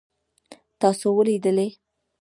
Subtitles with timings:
[0.79, 1.67] تاسو ولوېدلئ؟